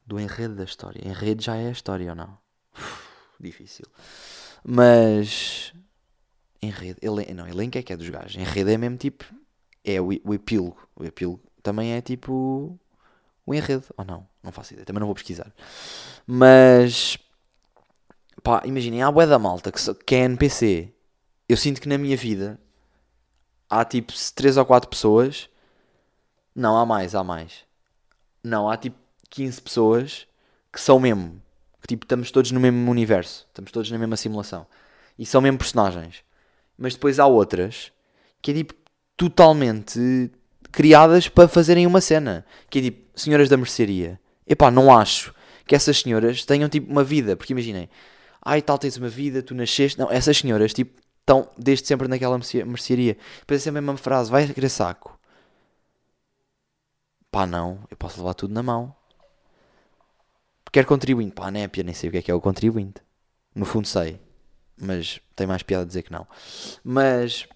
Do 0.06 0.18
enredo 0.18 0.54
da 0.56 0.64
história. 0.64 1.00
Enredo 1.06 1.42
já 1.42 1.56
é 1.56 1.68
a 1.68 1.72
história 1.72 2.10
ou 2.10 2.16
não? 2.16 2.36
Uf, 2.76 3.02
difícil. 3.40 3.86
Mas. 4.64 5.72
Enredo. 6.62 7.00
Elen, 7.02 7.34
não, 7.34 7.48
elenco 7.48 7.78
é 7.78 7.82
que 7.82 7.92
é 7.92 7.96
dos 7.96 8.08
gajos. 8.08 8.36
Enredo 8.36 8.70
é 8.70 8.78
mesmo 8.78 8.96
tipo. 8.98 9.24
É 9.84 10.00
o, 10.00 10.08
o 10.24 10.34
epílogo. 10.34 10.88
O 10.96 11.04
epílogo 11.04 11.42
também 11.62 11.94
é 11.94 12.00
tipo. 12.02 12.78
O 13.46 13.54
enredo. 13.54 13.86
Ou 13.96 14.04
não? 14.04 14.28
Não 14.42 14.52
faço 14.52 14.74
ideia. 14.74 14.86
Também 14.86 15.00
não 15.00 15.08
vou 15.08 15.14
pesquisar. 15.16 15.52
Mas. 16.26 17.18
Pá, 18.42 18.62
imaginem, 18.64 19.02
há 19.02 19.08
a 19.08 19.12
bué 19.12 19.26
da 19.26 19.38
malta 19.38 19.70
que, 19.70 19.94
que 20.04 20.14
é 20.14 20.24
NPC. 20.24 20.92
Eu 21.48 21.56
sinto 21.56 21.80
que 21.80 21.88
na 21.88 21.96
minha 21.96 22.16
vida 22.16 22.58
há 23.70 23.84
tipo 23.84 24.12
3 24.34 24.56
ou 24.56 24.66
4 24.66 24.88
pessoas. 24.90 25.48
Não, 26.54 26.76
há 26.76 26.84
mais, 26.84 27.14
há 27.14 27.22
mais. 27.22 27.64
Não, 28.42 28.68
há 28.68 28.76
tipo 28.76 28.96
15 29.30 29.62
pessoas 29.62 30.26
que 30.72 30.80
são 30.80 30.98
mesmo. 30.98 31.40
Que 31.80 31.88
tipo, 31.88 32.04
estamos 32.04 32.30
todos 32.30 32.50
no 32.50 32.60
mesmo 32.60 32.90
universo. 32.90 33.46
Estamos 33.48 33.70
todos 33.70 33.90
na 33.90 33.98
mesma 33.98 34.16
simulação. 34.16 34.66
E 35.18 35.24
são 35.24 35.40
mesmo 35.40 35.58
personagens. 35.58 36.24
Mas 36.76 36.94
depois 36.94 37.18
há 37.18 37.26
outras 37.26 37.92
que 38.40 38.50
é 38.50 38.54
tipo 38.54 38.74
totalmente 39.16 40.30
criadas 40.72 41.28
para 41.28 41.48
fazerem 41.48 41.86
uma 41.86 42.00
cena. 42.00 42.44
Que 42.68 42.78
é 42.80 42.82
tipo, 42.82 43.18
senhoras 43.18 43.48
da 43.48 43.56
mercearia. 43.56 44.20
Epá, 44.46 44.70
não 44.70 44.94
acho 44.96 45.34
que 45.66 45.74
essas 45.74 45.98
senhoras 45.98 46.44
tenham 46.44 46.68
tipo 46.68 46.90
uma 46.90 47.04
vida. 47.04 47.36
Porque 47.36 47.52
imaginem, 47.52 47.88
ai 48.44 48.62
tal 48.62 48.78
tens 48.78 48.96
uma 48.96 49.08
vida, 49.08 49.42
tu 49.42 49.54
nasceste. 49.54 49.98
Não, 49.98 50.10
essas 50.10 50.36
senhoras 50.38 50.72
tipo 50.72 51.00
estão 51.20 51.48
desde 51.58 51.86
sempre 51.86 52.08
naquela 52.08 52.36
merce- 52.38 52.64
mercearia. 52.64 53.16
Depois 53.40 53.60
é 53.60 53.64
sempre 53.64 53.78
a 53.78 53.82
mesma 53.82 53.96
frase, 53.98 54.30
vai 54.30 54.46
querer 54.48 54.68
saco. 54.68 55.18
Pá, 57.32 57.44
não, 57.46 57.84
eu 57.90 57.96
posso 57.96 58.18
levar 58.20 58.34
tudo 58.34 58.54
na 58.54 58.62
mão. 58.62 58.94
Quero 60.72 60.86
contribuinte. 60.86 61.34
Pá, 61.34 61.50
népia, 61.50 61.84
nem 61.84 61.94
sei 61.94 62.08
o 62.08 62.12
que 62.12 62.18
é 62.18 62.22
que 62.22 62.30
é 62.30 62.34
o 62.34 62.40
contribuinte. 62.40 63.00
No 63.54 63.64
fundo 63.66 63.86
sei. 63.88 64.20
Mas 64.80 65.20
tem 65.36 65.46
mais 65.46 65.62
piada 65.62 65.86
dizer 65.86 66.02
que 66.02 66.12
não. 66.12 66.26
Mas, 66.84 67.46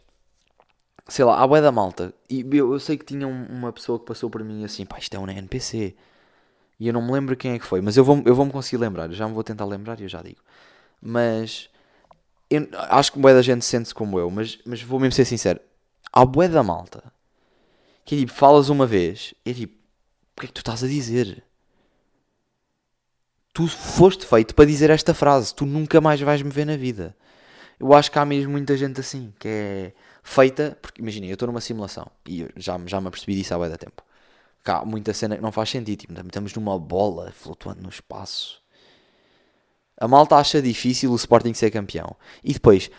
sei 1.09 1.25
lá, 1.25 1.40
há 1.43 1.47
bué 1.47 1.61
da 1.61 1.73
malta. 1.73 2.12
E 2.28 2.40
eu, 2.52 2.73
eu 2.73 2.81
sei 2.81 2.97
que 2.97 3.05
tinha 3.05 3.26
um- 3.26 3.47
uma 3.47 3.73
pessoa 3.73 3.99
que 3.99 4.05
passou 4.07 4.31
por 4.31 4.43
mim 4.45 4.64
assim, 4.64 4.85
pá, 4.85 4.99
isto 4.99 5.14
é 5.14 5.19
um 5.19 5.28
NPC. 5.28 5.95
E 6.81 6.88
eu 6.88 6.93
não 6.93 7.02
me 7.02 7.12
lembro 7.12 7.37
quem 7.37 7.52
é 7.52 7.59
que 7.59 7.64
foi. 7.66 7.81
Mas 7.81 7.97
eu 7.97 8.05
vou, 8.05 8.23
eu 8.26 8.35
vou 8.35 8.49
conseguir 8.50 8.78
lembrar. 8.78 9.07
Eu 9.07 9.14
já 9.16 9.26
me 9.28 9.35
vou 9.35 9.45
tentar 9.45 9.64
lembrar 9.66 10.00
e 10.00 10.05
eu 10.05 10.09
já 10.09 10.23
digo. 10.23 10.40
Mas, 11.00 11.68
eu 12.50 12.68
acho 12.72 13.12
que 13.12 13.18
bué 13.18 13.34
da 13.34 13.42
gente 13.42 13.64
sente-se 13.64 13.94
como 13.94 14.18
eu. 14.18 14.30
Mas, 14.30 14.58
mas 14.64 14.82
vou 14.82 15.00
mesmo 15.00 15.12
ser 15.12 15.24
sincero. 15.24 15.60
Há 16.12 16.24
bué 16.24 16.48
da 16.48 16.62
malta. 16.62 17.02
Que 18.04 18.14
é 18.14 18.18
tipo, 18.18 18.32
falas 18.32 18.68
uma 18.68 18.86
vez. 18.86 19.34
E 19.44 19.50
é 19.50 19.54
tipo, 19.54 19.74
o 20.36 20.40
que 20.40 20.46
é 20.46 20.48
que 20.48 20.54
tu 20.54 20.60
estás 20.60 20.82
a 20.84 20.86
dizer? 20.86 21.44
tu 23.56 23.66
foste 23.66 24.26
feito 24.26 24.54
para 24.54 24.66
dizer 24.66 24.90
esta 24.90 25.14
frase, 25.14 25.54
tu 25.54 25.64
nunca 25.64 25.98
mais 25.98 26.20
vais 26.20 26.42
me 26.42 26.50
ver 26.50 26.66
na 26.66 26.76
vida. 26.76 27.16
Eu 27.80 27.94
acho 27.94 28.12
que 28.12 28.18
há 28.18 28.24
mesmo 28.26 28.52
muita 28.52 28.76
gente 28.76 29.00
assim, 29.00 29.32
que 29.38 29.48
é 29.48 29.92
feita, 30.22 30.76
porque 30.82 31.00
imaginem, 31.00 31.30
eu 31.30 31.34
estou 31.34 31.46
numa 31.46 31.62
simulação 31.62 32.06
e 32.28 32.46
já, 32.54 32.78
já 32.84 33.00
me 33.00 33.08
apercebi 33.08 33.34
disso 33.34 33.54
há 33.54 33.58
bem 33.58 33.70
da 33.70 33.78
tempo. 33.78 34.02
Cá, 34.62 34.84
muita 34.84 35.14
cena 35.14 35.36
que 35.36 35.42
não 35.42 35.50
faz 35.50 35.70
sentido, 35.70 36.00
tipo, 36.00 36.12
estamos 36.12 36.52
numa 36.52 36.78
bola 36.78 37.32
flutuando 37.32 37.80
no 37.80 37.88
espaço. 37.88 38.60
A 39.98 40.06
malta 40.06 40.36
acha 40.36 40.60
difícil 40.60 41.10
o 41.10 41.16
Sporting 41.16 41.54
ser 41.54 41.70
campeão. 41.70 42.16
E 42.44 42.52
depois, 42.52 42.90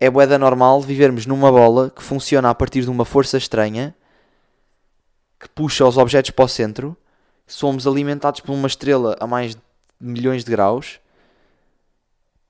é 0.00 0.08
boeda 0.10 0.38
normal 0.38 0.80
vivermos 0.80 1.26
numa 1.26 1.50
bola 1.50 1.90
que 1.90 2.02
funciona 2.02 2.50
a 2.50 2.54
partir 2.54 2.82
de 2.82 2.90
uma 2.90 3.04
força 3.04 3.36
estranha 3.36 3.94
que 5.38 5.48
puxa 5.48 5.86
os 5.86 5.96
objetos 5.96 6.30
para 6.30 6.44
o 6.44 6.48
centro. 6.48 6.96
Somos 7.46 7.86
alimentados 7.86 8.40
por 8.40 8.52
uma 8.52 8.66
estrela 8.66 9.16
a 9.20 9.26
mais 9.26 9.54
de 9.54 9.60
milhões 10.00 10.44
de 10.44 10.50
graus. 10.50 11.00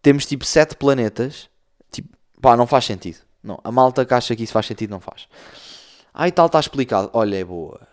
Temos 0.01 0.27
tipo 0.27 0.45
sete 0.45 0.75
planetas. 0.75 1.49
Tipo, 1.91 2.09
pá, 2.41 2.57
não 2.57 2.67
faz 2.67 2.85
sentido. 2.85 3.19
Não, 3.43 3.61
a 3.63 3.71
malta 3.71 4.05
que 4.05 4.15
acha 4.15 4.35
que 4.35 4.43
isso 4.43 4.53
faz 4.53 4.67
sentido 4.67 4.91
não 4.91 5.01
faz. 5.01 5.29
E 6.27 6.33
tal, 6.33 6.47
está 6.47 6.59
explicado. 6.59 7.11
Olha, 7.13 7.37
é 7.37 7.45
boa. 7.45 7.87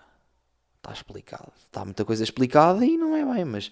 Está 0.78 0.94
explicado. 0.94 1.52
Está 1.64 1.84
muita 1.84 2.04
coisa 2.06 2.24
explicada 2.24 2.86
e 2.86 2.98
não 2.98 3.16
é 3.16 3.24
bem, 3.26 3.46
mas. 3.46 3.72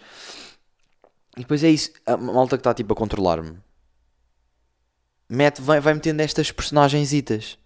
E 1.35 1.41
depois 1.41 1.63
é 1.63 1.69
isso. 1.69 1.91
A 2.05 2.15
malta 2.15 2.57
que 2.57 2.61
está 2.61 2.73
tipo 2.73 2.93
a 2.93 2.95
controlar-me. 2.95 3.57
Mete, 5.27 5.61
vai, 5.61 5.79
vai 5.79 5.93
metendo 5.93 6.21
estas 6.21 6.51
personagensitas. 6.51 7.57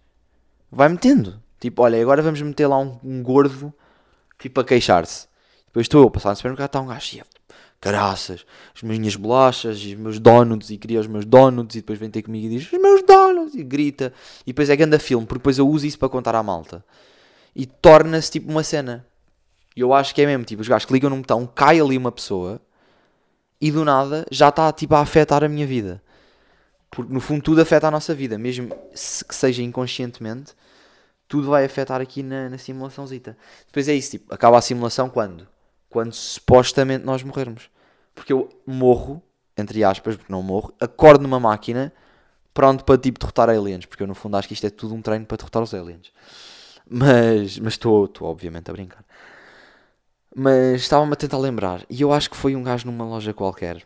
Vai 0.70 0.88
metendo. 0.88 1.42
Tipo, 1.60 1.82
olha, 1.82 2.00
agora 2.00 2.22
vamos 2.22 2.40
meter 2.40 2.66
lá 2.66 2.78
um, 2.78 2.98
um 3.02 3.22
gordo, 3.22 3.74
tipo, 4.38 4.60
a 4.60 4.64
queixar-se. 4.64 5.26
Depois 5.66 5.84
estou 5.84 6.02
eu 6.02 6.08
a 6.08 6.10
passar 6.10 6.30
no 6.30 6.36
supermercado, 6.36 6.68
está 6.68 6.80
um 6.80 6.86
gajo, 6.86 7.16
e 7.16 7.18
eu, 7.18 7.26
caraças, 7.80 8.46
as 8.74 8.82
minhas 8.82 9.16
bolachas, 9.16 9.76
os 9.78 9.94
meus 9.94 10.18
donuts, 10.18 10.70
e 10.70 10.78
queria 10.78 11.00
os 11.00 11.06
meus 11.06 11.24
donuts, 11.24 11.76
e 11.76 11.80
depois 11.80 11.98
vem 11.98 12.10
ter 12.10 12.22
comigo 12.22 12.46
e 12.46 12.58
diz, 12.58 12.72
os 12.72 12.80
meus 12.80 13.02
donuts, 13.02 13.54
e 13.54 13.62
grita. 13.62 14.12
E 14.42 14.52
depois 14.52 14.70
é 14.70 14.76
grande 14.76 14.98
filme, 14.98 15.26
porque 15.26 15.40
depois 15.40 15.58
eu 15.58 15.68
uso 15.68 15.84
isso 15.84 15.98
para 15.98 16.08
contar 16.08 16.34
à 16.34 16.42
malta. 16.42 16.84
E 17.54 17.66
torna-se, 17.66 18.30
tipo, 18.30 18.50
uma 18.50 18.62
cena. 18.62 19.04
E 19.76 19.80
eu 19.80 19.92
acho 19.92 20.14
que 20.14 20.22
é 20.22 20.26
mesmo, 20.26 20.44
tipo, 20.44 20.62
os 20.62 20.68
gajos 20.68 20.86
clicam 20.86 21.10
num 21.10 21.20
botão, 21.20 21.46
cai 21.46 21.80
ali 21.80 21.98
uma 21.98 22.12
pessoa, 22.12 22.60
e 23.60 23.70
do 23.70 23.84
nada 23.84 24.26
já 24.30 24.48
está, 24.48 24.72
tipo, 24.72 24.94
a 24.94 25.00
afetar 25.00 25.42
a 25.44 25.48
minha 25.48 25.66
vida. 25.66 26.02
Porque 26.90 27.12
no 27.12 27.20
fundo 27.20 27.42
tudo 27.42 27.60
afeta 27.60 27.88
a 27.88 27.90
nossa 27.90 28.14
vida, 28.14 28.38
mesmo 28.38 28.70
que 28.70 29.34
seja 29.34 29.62
inconscientemente 29.62 30.54
tudo 31.28 31.50
vai 31.50 31.64
afetar 31.64 32.00
aqui 32.00 32.22
na, 32.22 32.48
na 32.48 32.58
simulaçãozita. 32.58 33.36
Depois 33.66 33.86
é 33.86 33.94
isso, 33.94 34.12
tipo, 34.12 34.34
acaba 34.34 34.56
a 34.56 34.62
simulação 34.62 35.10
quando? 35.10 35.46
Quando 35.90 36.12
supostamente 36.14 37.04
nós 37.04 37.22
morrermos. 37.22 37.70
Porque 38.14 38.32
eu 38.32 38.48
morro, 38.66 39.22
entre 39.56 39.84
aspas, 39.84 40.16
porque 40.16 40.32
não 40.32 40.42
morro, 40.42 40.72
acordo 40.80 41.22
numa 41.22 41.38
máquina 41.38 41.92
pronto 42.54 42.84
para 42.84 42.98
tipo 42.98 43.20
derrotar 43.20 43.48
aliens, 43.50 43.86
porque 43.86 44.02
eu 44.02 44.06
no 44.06 44.14
fundo 44.14 44.36
acho 44.36 44.48
que 44.48 44.54
isto 44.54 44.66
é 44.66 44.70
tudo 44.70 44.94
um 44.94 45.02
treino 45.02 45.26
para 45.26 45.36
derrotar 45.36 45.62
os 45.62 45.74
aliens. 45.74 46.10
Mas 46.88 47.58
mas 47.58 47.74
estou 47.74 48.10
obviamente 48.22 48.70
a 48.70 48.72
brincar. 48.72 49.04
Mas 50.40 50.82
estava-me 50.82 51.12
a 51.14 51.16
tentar 51.16 51.36
lembrar, 51.36 51.84
e 51.90 52.00
eu 52.00 52.12
acho 52.12 52.30
que 52.30 52.36
foi 52.36 52.54
um 52.54 52.62
gajo 52.62 52.86
numa 52.86 53.04
loja 53.04 53.34
qualquer 53.34 53.84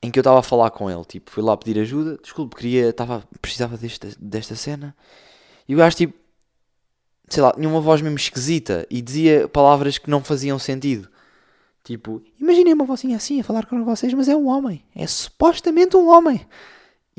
em 0.00 0.10
que 0.10 0.18
eu 0.18 0.22
estava 0.22 0.38
a 0.38 0.42
falar 0.42 0.70
com 0.70 0.90
ele, 0.90 1.04
tipo, 1.04 1.30
fui 1.30 1.42
lá 1.42 1.54
pedir 1.54 1.78
ajuda, 1.78 2.16
desculpe, 2.16 2.56
queria, 2.56 2.88
estava, 2.88 3.22
precisava 3.42 3.76
desta, 3.76 4.08
desta 4.18 4.56
cena 4.56 4.96
e 5.68 5.74
o 5.74 5.78
gajo, 5.78 5.96
tipo, 5.96 6.14
sei 7.28 7.42
lá, 7.42 7.52
tinha 7.52 7.68
uma 7.68 7.82
voz 7.82 8.00
mesmo 8.00 8.16
esquisita 8.16 8.86
e 8.88 9.02
dizia 9.02 9.46
palavras 9.48 9.98
que 9.98 10.08
não 10.08 10.24
faziam 10.24 10.58
sentido. 10.58 11.10
Tipo, 11.84 12.22
imaginem 12.40 12.72
uma 12.72 12.86
vozinha 12.86 13.18
assim 13.18 13.38
a 13.38 13.44
falar 13.44 13.66
com 13.66 13.84
vocês, 13.84 14.14
mas 14.14 14.30
é 14.30 14.36
um 14.36 14.46
homem. 14.46 14.82
É 14.96 15.06
supostamente 15.06 15.94
um 15.94 16.08
homem. 16.08 16.40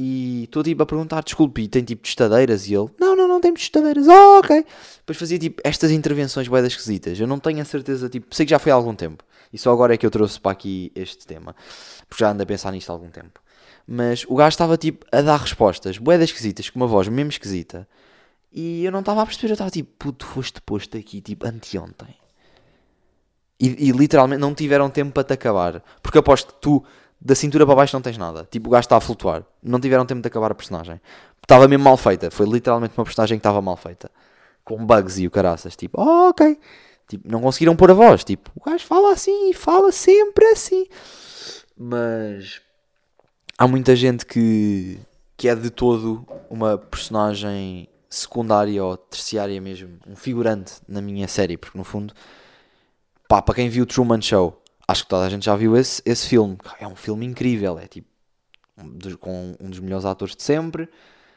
E 0.01 0.46
estou 0.46 0.63
tipo 0.63 0.82
a 0.82 0.86
perguntar, 0.86 1.22
desculpe, 1.22 1.62
e 1.62 1.68
tem 1.68 1.84
tipo 1.84 2.03
testadeiras? 2.03 2.70
E 2.70 2.74
ele, 2.74 2.88
não, 2.98 3.18
não, 3.18 3.27
não 3.27 3.41
temos 3.41 3.60
testadeiras. 3.60 4.08
Oh, 4.08 4.39
ok. 4.39 4.65
Depois 5.00 5.18
fazia 5.18 5.38
tipo 5.38 5.62
estas 5.62 5.91
intervenções 5.91 6.48
boedas 6.48 6.72
esquisitas. 6.72 7.20
Eu 7.20 7.27
não 7.27 7.38
tenho 7.38 7.62
a 7.62 7.65
certeza, 7.65 8.08
tipo, 8.08 8.34
sei 8.34 8.46
que 8.46 8.51
já 8.51 8.60
foi 8.60 8.72
há 8.72 8.75
algum 8.75 8.96
tempo. 8.96 9.25
E 9.51 9.58
só 9.58 9.74
agora 9.74 9.94
é 9.94 9.98
que 9.98 10.06
eu 10.06 10.10
trouxe 10.10 10.39
para 10.39 10.53
aqui 10.53 10.89
este 10.96 11.27
tema. 11.27 11.53
Porque 12.08 12.24
já 12.24 12.32
ando 12.32 12.41
a 12.41 12.46
pensar 12.46 12.72
nisto 12.72 12.89
há 12.89 12.94
algum 12.94 13.10
tempo. 13.10 13.41
Mas 13.86 14.24
o 14.29 14.36
gajo 14.36 14.53
estava 14.53 14.77
tipo 14.77 15.06
a 15.12 15.22
dar 15.22 15.36
respostas 15.36 15.98
boedas 15.98 16.29
esquisitas, 16.29 16.70
com 16.70 16.79
uma 16.79 16.88
voz 16.88 17.10
mesmo 17.10 17.32
esquisita. 17.32 17.86
E 18.53 18.86
eu 18.86 18.94
não 18.94 19.01
estava 19.01 19.22
a 19.22 19.25
perceber, 19.25 19.50
eu 19.50 19.56
estava 19.56 19.70
tipo, 19.70 19.91
puto, 20.00 20.25
foste 20.25 20.62
posto 20.62 20.96
aqui, 20.96 21.20
tipo, 21.20 21.46
anteontem. 21.46 22.15
E, 23.60 23.89
e 23.89 23.91
literalmente 23.91 24.39
não 24.39 24.56
tiveram 24.56 24.89
tempo 24.89 25.12
para 25.12 25.25
te 25.25 25.34
acabar. 25.34 25.84
Porque 26.01 26.18
aposto 26.18 26.53
que 26.53 26.62
tu, 26.62 26.86
da 27.21 27.35
cintura 27.35 27.65
para 27.65 27.75
baixo, 27.75 27.95
não 27.95 28.01
tens 28.01 28.17
nada. 28.17 28.47
Tipo, 28.49 28.69
o 28.69 28.71
gajo 28.71 28.85
está 28.85 28.97
a 28.97 29.01
flutuar. 29.01 29.43
Não 29.61 29.79
tiveram 29.79 30.05
tempo 30.05 30.21
de 30.21 30.27
acabar 30.27 30.51
a 30.51 30.55
personagem. 30.55 31.01
Estava 31.41 31.67
mesmo 31.67 31.83
mal 31.83 31.97
feita. 31.97 32.31
Foi 32.31 32.47
literalmente 32.47 32.93
uma 32.97 33.03
personagem 33.03 33.38
que 33.38 33.39
estava 33.39 33.61
mal 33.61 33.75
feita. 33.75 34.09
Com 34.63 34.85
bugs 34.85 35.17
e 35.17 35.27
o 35.27 35.31
caraças. 35.31 35.75
Tipo, 35.75 36.01
oh, 36.01 36.29
ok. 36.29 36.57
Tipo, 37.07 37.29
não 37.29 37.41
conseguiram 37.41 37.75
pôr 37.75 37.91
a 37.91 37.93
voz. 37.93 38.23
Tipo, 38.23 38.51
o 38.55 38.69
gajo 38.69 38.85
fala 38.85 39.11
assim 39.11 39.49
e 39.49 39.53
fala 39.53 39.91
sempre 39.91 40.45
assim. 40.45 40.85
Mas 41.75 42.61
há 43.57 43.67
muita 43.67 43.95
gente 43.95 44.25
que, 44.25 44.99
que 45.35 45.49
é 45.49 45.55
de 45.55 45.69
todo 45.69 46.25
uma 46.49 46.77
personagem 46.77 47.89
secundária 48.09 48.83
ou 48.83 48.97
terciária 48.97 49.59
mesmo, 49.61 49.99
um 50.07 50.15
figurante 50.15 50.73
na 50.88 51.01
minha 51.01 51.27
série, 51.27 51.57
porque 51.57 51.77
no 51.77 51.83
fundo, 51.83 52.13
pá, 53.27 53.41
para 53.41 53.55
quem 53.55 53.69
viu 53.69 53.85
Truman 53.85 54.21
Show, 54.21 54.59
acho 54.89 55.03
que 55.03 55.10
toda 55.10 55.25
a 55.25 55.29
gente 55.29 55.46
já 55.46 55.55
viu 55.55 55.77
esse, 55.77 56.01
esse 56.03 56.27
filme. 56.27 56.58
É 56.79 56.88
um 56.88 56.96
filme 56.96 57.25
incrível, 57.25 57.77
é 57.77 57.88
tipo, 57.88 58.08
um 58.77 58.89
dos, 58.89 59.15
com 59.15 59.55
um 59.60 59.69
dos 59.69 59.79
melhores 59.79 60.05
atores 60.05 60.36
de 60.36 60.41
sempre. 60.41 60.89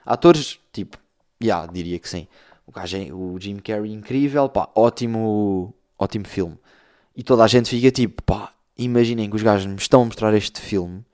Atores, 0.07 0.59
tipo, 0.73 0.97
já, 1.41 1.47
yeah, 1.59 1.73
diria 1.73 1.99
que 1.99 2.09
sim. 2.09 2.27
O, 2.67 2.73
gajo, 2.73 2.97
é, 2.97 3.13
o 3.13 3.39
Jim 3.39 3.57
Carrey, 3.57 3.93
incrível, 3.93 4.49
pá, 4.49 4.71
ótimo, 4.75 5.75
ótimo 5.99 6.27
filme. 6.27 6.59
E 7.15 7.23
toda 7.23 7.45
a 7.45 7.47
gente 7.47 7.69
fica 7.69 7.91
tipo, 7.91 8.23
pá, 8.23 8.53
imaginem 8.77 9.29
que 9.29 9.37
os 9.37 9.43
gajos 9.43 9.67
me 9.67 9.77
estão 9.77 10.03
a 10.03 10.05
mostrar 10.07 10.35
este 10.35 10.61
filme 10.61 11.05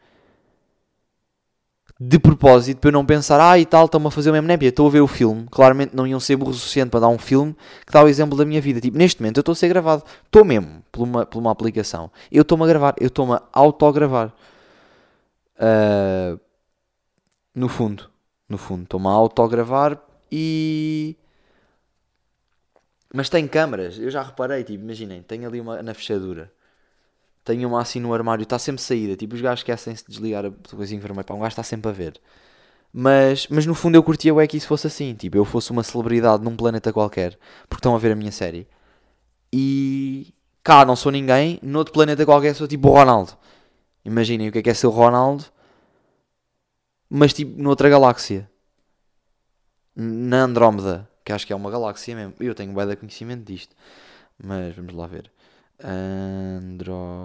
de 2.00 2.19
propósito 2.19 2.78
para 2.78 2.88
eu 2.88 2.93
não 2.93 3.05
pensar, 3.05 3.40
ah 3.40 3.59
e 3.59 3.67
tal, 3.67 3.87
estão-me 3.87 4.07
a 4.07 4.11
fazer 4.11 4.31
o 4.31 4.33
mesmo 4.33 4.50
estou 4.62 4.87
a 4.87 4.90
ver 4.90 5.00
o 5.00 5.09
filme. 5.09 5.47
Claramente 5.50 5.97
não 5.97 6.07
iam 6.07 6.21
ser 6.21 6.37
burros 6.37 6.57
o 6.57 6.61
suficiente 6.61 6.90
para 6.90 7.00
dar 7.00 7.09
um 7.09 7.19
filme 7.19 7.57
que 7.85 7.93
dá 7.93 8.02
o 8.05 8.09
exemplo 8.09 8.38
da 8.38 8.45
minha 8.45 8.61
vida. 8.61 8.81
Tipo, 8.81 8.97
neste 8.97 9.21
momento 9.21 9.38
eu 9.38 9.40
estou 9.40 9.52
a 9.52 9.57
ser 9.57 9.69
gravado, 9.69 10.05
estou 10.25 10.45
mesmo 10.45 10.83
por 10.93 11.02
uma, 11.02 11.26
por 11.26 11.38
uma 11.40 11.50
aplicação. 11.50 12.11
Eu 12.31 12.43
estou-me 12.43 12.64
a 12.64 12.67
gravar, 12.69 12.95
eu 13.00 13.09
estou-me 13.09 13.33
a 13.35 13.43
autogravar. 13.52 14.33
Uh, 15.59 16.38
no 17.52 17.69
fundo, 17.69 18.09
no 18.49 18.59
fundo, 18.59 18.85
estou-me 18.85 19.09
a 19.09 19.11
autogravar 19.11 20.00
e. 20.31 21.17
Mas 23.12 23.28
tem 23.28 23.49
câmaras, 23.49 23.99
eu 23.99 24.11
já 24.11 24.23
reparei, 24.23 24.62
tipo, 24.62 24.85
imaginem, 24.85 25.23
tem 25.23 25.45
ali 25.45 25.61
uma 25.61 25.83
na 25.83 25.95
fechadura 25.95 26.52
tenho 27.49 27.69
uma 27.69 27.81
assim 27.81 27.99
no 28.00 28.12
armário, 28.12 28.43
está 28.43 28.59
sempre 28.59 28.83
saída. 28.83 29.17
Tipo, 29.17 29.35
os 29.35 29.40
gajos 29.40 29.61
esquecem-se 29.61 30.05
de 30.05 30.11
desligar 30.11 30.45
a 30.45 30.50
coisinha 30.76 31.00
vermelha. 31.00 31.25
Um 31.31 31.38
gajo 31.38 31.49
está 31.49 31.62
sempre 31.62 31.90
a 31.90 31.93
ver. 31.93 32.21
Mas, 32.93 33.49
mas 33.49 33.67
no 33.67 33.75
fundo 33.75 33.97
eu 33.97 34.02
curtia 34.02 34.35
o 34.35 34.40
é 34.40 34.47
que 34.47 34.57
isso 34.57 34.69
fosse 34.69 34.87
assim. 34.87 35.14
Tipo, 35.14 35.38
eu 35.38 35.45
fosse 35.45 35.71
uma 35.71 35.83
celebridade 35.83 36.45
num 36.45 36.57
planeta 36.57 36.93
qualquer. 36.93 37.38
Porque 37.69 37.81
estão 37.81 37.95
a 37.95 37.99
ver 37.99 38.12
a 38.12 38.14
minha 38.17 38.33
série. 38.33 38.69
E 39.52 40.35
cá 40.62 40.85
não 40.85 40.95
sou 40.97 41.11
ninguém. 41.11 41.59
Noutro 41.62 41.93
planeta 41.95 42.25
qualquer 42.26 42.55
sou 42.55 42.69
tipo 42.69 42.88
o 42.88 42.93
Ronaldo. 42.93 43.33
Imaginem 44.05 44.49
o 44.49 44.52
que 44.52 44.59
é 44.59 44.62
que 44.62 44.71
é 44.71 44.75
ser 44.75 44.87
o 44.88 44.90
Ronaldo. 44.90 45.45
Mas 47.09 47.33
tipo 47.33 47.61
noutra 47.61 47.88
galáxia. 47.88 48.50
Na 49.97 50.45
Andrómeda. 50.45 51.09
Que 51.25 51.33
acho 51.33 51.47
que 51.47 51.52
é 51.52 51.57
uma 51.57 51.71
galáxia 51.71 52.14
mesmo. 52.14 52.35
Eu 52.40 52.55
tenho 52.55 52.75
bem 52.75 52.87
de 52.87 52.97
conhecimento 52.97 53.45
disto. 53.45 53.75
Mas 54.38 54.76
vamos 54.76 54.95
lá 54.95 55.07
ver. 55.07 55.31
Andromeda. 55.82 57.18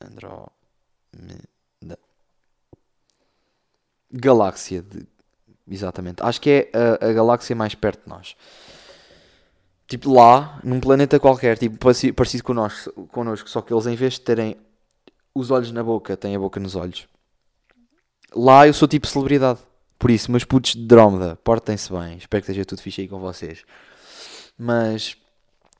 Andromeda. 0.00 0.50
Galáxia. 4.10 4.82
De... 4.82 5.06
Exatamente. 5.68 6.22
Acho 6.22 6.40
que 6.40 6.50
é 6.50 6.70
a, 6.76 7.08
a, 7.08 7.12
galáxia 7.12 7.56
mais 7.56 7.74
perto 7.74 8.04
de 8.04 8.10
nós. 8.10 8.36
Tipo 9.86 10.12
lá, 10.12 10.60
num 10.62 10.80
planeta 10.80 11.20
qualquer, 11.20 11.58
tipo 11.58 11.76
parecido, 11.78 12.44
connosco, 12.44 13.06
connosco, 13.08 13.48
só 13.48 13.60
que 13.60 13.72
eles 13.74 13.86
em 13.86 13.94
vez 13.94 14.14
de 14.14 14.22
terem 14.22 14.56
os 15.34 15.50
olhos 15.50 15.70
na 15.72 15.82
boca, 15.82 16.16
têm 16.16 16.34
a 16.34 16.38
boca 16.38 16.58
nos 16.58 16.74
olhos. 16.74 17.06
Lá 18.34 18.66
eu 18.66 18.72
sou 18.72 18.88
tipo 18.88 19.06
celebridade. 19.06 19.60
Por 19.98 20.10
isso, 20.10 20.30
meus 20.30 20.44
putos 20.44 20.72
de 20.72 20.84
Drómeda, 20.84 21.36
portem-se 21.44 21.92
bem. 21.92 22.16
Espero 22.16 22.42
que 22.42 22.50
esteja 22.50 22.64
tudo 22.64 22.82
fixe 22.82 23.02
aí 23.02 23.08
com 23.08 23.20
vocês. 23.20 23.64
Mas 24.58 25.16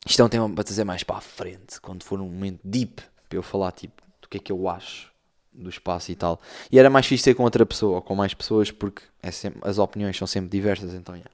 isto 0.07 0.21
é 0.21 0.25
um 0.25 0.29
tema 0.29 0.49
para 0.51 0.65
trazer 0.65 0.85
mais 0.85 1.03
para 1.03 1.17
a 1.17 1.21
frente, 1.21 1.81
quando 1.81 2.03
for 2.03 2.21
um 2.21 2.29
momento 2.29 2.61
deep, 2.65 3.03
para 3.29 3.39
eu 3.39 3.43
falar 3.43 3.73
tipo 3.73 4.03
do 4.21 4.29
que 4.29 4.37
é 4.37 4.41
que 4.41 4.53
eu 4.53 4.69
acho 4.69 5.13
do 5.53 5.69
espaço 5.69 6.11
e 6.11 6.15
tal. 6.15 6.41
E 6.71 6.79
era 6.79 6.89
mais 6.89 7.07
fixe 7.07 7.25
ser 7.25 7.35
com 7.35 7.43
outra 7.43 7.65
pessoa 7.67 7.97
ou 7.97 8.03
com 8.03 8.15
mais 8.15 8.35
pessoas 8.35 8.71
porque 8.71 9.03
é 9.23 9.31
sempre, 9.31 9.61
as 9.63 9.79
opiniões 9.79 10.17
são 10.17 10.27
sempre 10.27 10.51
diversas, 10.51 10.95
então 10.95 11.15
yeah. 11.15 11.31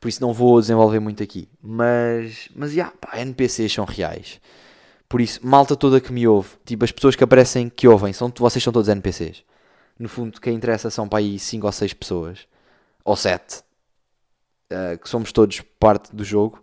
Por 0.00 0.08
isso 0.08 0.20
não 0.20 0.32
vou 0.32 0.60
desenvolver 0.60 1.00
muito 1.00 1.22
aqui. 1.22 1.48
Mas, 1.62 2.48
mas 2.54 2.72
yeah, 2.72 2.94
pá, 3.00 3.18
NPCs 3.18 3.72
são 3.72 3.84
reais. 3.84 4.40
Por 5.08 5.20
isso, 5.20 5.40
malta 5.46 5.76
toda 5.76 6.00
que 6.00 6.12
me 6.12 6.26
ouve, 6.26 6.50
tipo 6.64 6.84
as 6.84 6.92
pessoas 6.92 7.14
que 7.14 7.24
aparecem 7.24 7.68
que 7.68 7.86
ouvem, 7.86 8.12
são, 8.12 8.32
vocês 8.36 8.62
são 8.62 8.72
todos 8.72 8.88
NPCs. 8.88 9.44
No 9.98 10.08
fundo, 10.08 10.40
quem 10.40 10.54
interessa 10.54 10.90
são 10.90 11.08
para 11.08 11.20
aí 11.20 11.38
5 11.38 11.64
ou 11.64 11.72
6 11.72 11.94
pessoas, 11.94 12.40
ou 13.04 13.16
7, 13.16 13.62
uh, 14.70 14.98
que 14.98 15.08
somos 15.08 15.32
todos 15.32 15.62
parte 15.78 16.14
do 16.14 16.24
jogo, 16.24 16.62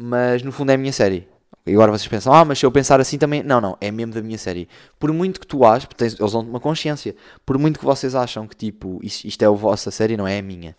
mas 0.00 0.44
no 0.44 0.52
fundo 0.52 0.70
é 0.70 0.74
a 0.76 0.78
minha 0.78 0.92
série. 0.92 1.28
E 1.66 1.72
agora 1.72 1.90
vocês 1.90 2.06
pensam, 2.06 2.32
ah, 2.32 2.44
mas 2.44 2.60
se 2.60 2.64
eu 2.64 2.70
pensar 2.70 3.00
assim 3.00 3.18
também. 3.18 3.42
Não, 3.42 3.60
não, 3.60 3.76
é 3.80 3.90
mesmo 3.90 4.14
da 4.14 4.22
minha 4.22 4.38
série. 4.38 4.68
Por 4.96 5.12
muito 5.12 5.40
que 5.40 5.46
tu 5.46 5.64
aches, 5.64 5.88
tens, 5.96 6.18
eles 6.18 6.32
dão 6.32 6.40
uma 6.40 6.60
consciência, 6.60 7.16
por 7.44 7.58
muito 7.58 7.80
que 7.80 7.84
vocês 7.84 8.14
acham 8.14 8.46
que 8.46 8.54
tipo, 8.54 9.00
isto, 9.02 9.26
isto 9.26 9.42
é 9.42 9.46
a 9.46 9.50
vossa 9.50 9.90
série, 9.90 10.16
não 10.16 10.26
é 10.26 10.38
a 10.38 10.42
minha. 10.42 10.76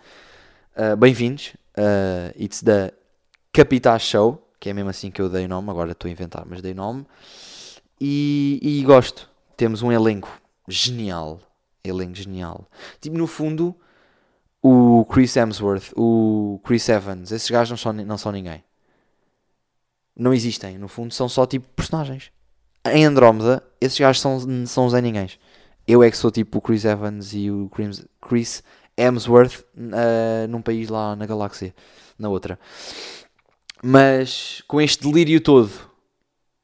Uh, 0.74 0.96
Bem-vindos, 0.96 1.54
uh, 1.78 2.42
it's 2.42 2.62
the 2.62 2.94
Capital 3.52 4.00
Show, 4.00 4.42
que 4.58 4.70
é 4.70 4.74
mesmo 4.74 4.90
assim 4.90 5.12
que 5.12 5.22
eu 5.22 5.28
dei 5.28 5.46
o 5.46 5.50
nome, 5.50 5.70
agora 5.70 5.92
estou 5.92 6.08
a 6.08 6.12
inventar, 6.12 6.46
mas 6.50 6.62
dei 6.62 6.74
nome. 6.74 7.06
E, 8.00 8.58
e 8.62 8.82
gosto, 8.84 9.30
temos 9.58 9.82
um 9.82 9.92
elenco 9.92 10.32
genial. 10.66 11.42
Elenco 11.84 12.16
genial. 12.16 12.66
Tipo, 13.02 13.18
no 13.18 13.28
fundo, 13.28 13.76
o 14.62 15.06
Chris 15.12 15.36
Hemsworth, 15.36 15.92
o 15.98 16.62
Chris 16.64 16.88
Evans, 16.88 17.32
esses 17.32 17.50
gajos 17.50 17.72
não 17.72 17.78
são, 17.78 17.94
não 17.94 18.18
são 18.18 18.32
ninguém 18.32 18.64
não 20.20 20.34
existem, 20.34 20.78
no 20.78 20.90
fundo 20.90 21.14
são 21.14 21.30
só 21.30 21.46
tipo 21.46 21.66
personagens. 21.76 22.32
Em 22.86 23.06
Andrómeda, 23.06 23.64
esses 23.80 23.98
gajos 23.98 24.22
são, 24.22 24.66
são 24.66 24.86
os 24.86 24.94
ninguém. 24.94 25.30
Eu 25.88 26.04
é 26.04 26.12
que 26.12 26.18
sou 26.18 26.30
tipo 26.30 26.58
o 26.58 26.62
Chris 26.62 26.86
Evans 26.86 27.34
e 27.34 27.50
o 27.50 27.70
Chris 28.22 28.64
Hemsworth 28.98 29.62
uh, 29.76 30.48
num 30.50 30.62
país 30.62 30.90
lá 30.90 31.16
na 31.16 31.26
galáxia, 31.26 31.74
na 32.18 32.30
outra. 32.30 32.60
Mas 33.82 34.62
com 34.68 34.82
este 34.82 35.04
delírio 35.04 35.40
todo, 35.40 35.72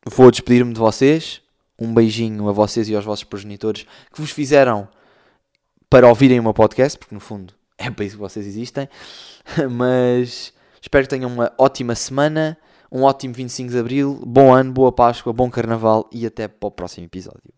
vou 0.06 0.30
despedir-me 0.30 0.74
de 0.74 0.80
vocês. 0.80 1.42
Um 1.80 1.94
beijinho 1.94 2.48
a 2.48 2.52
vocês 2.52 2.88
e 2.88 2.96
aos 2.96 3.04
vossos 3.04 3.24
progenitores 3.24 3.86
que 4.14 4.22
vos 4.22 4.32
fizeram 4.32 4.88
para 5.90 6.08
ouvirem 6.08 6.40
o 6.40 6.44
meu 6.44 6.54
podcast, 6.54 6.98
porque 6.98 7.16
no 7.16 7.22
fundo 7.22 7.54
é 7.78 7.90
para 7.90 8.06
isso 8.06 8.16
que 8.16 8.22
vocês 8.22 8.46
existem. 8.46 8.88
Mas 9.72 10.54
espero 10.82 11.06
que 11.06 11.10
tenham 11.10 11.30
uma 11.30 11.52
ótima 11.58 11.96
semana 11.96 12.58
um 12.92 13.04
ótimo 13.04 13.34
25 13.34 13.72
de 13.72 13.80
Abril, 13.80 14.22
bom 14.25 14.54
ano, 14.54 14.72
boa 14.72 14.92
Páscoa, 14.92 15.34
bom 15.34 15.50
Carnaval 15.50 16.10
e 16.12 16.25
até 16.25 16.48
para 16.48 16.68
o 16.68 16.72
próximo 16.72 17.06
episódio. 17.06 17.54